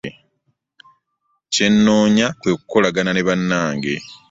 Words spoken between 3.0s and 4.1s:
ne bannange.